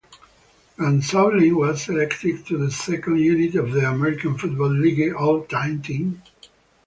Gonsoulin 0.79 1.53
was 1.57 1.83
selected 1.83 2.43
to 2.47 2.57
the 2.57 2.71
second 2.71 3.17
unit 3.19 3.53
of 3.53 3.71
the 3.71 3.87
American 3.87 4.35
Football 4.35 4.71
League 4.73 5.13
All-Time 5.13 5.83
Team. 5.83 6.23